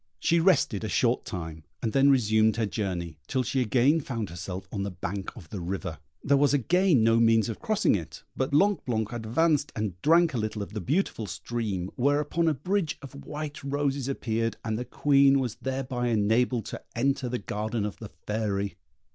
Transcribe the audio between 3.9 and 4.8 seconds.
found herself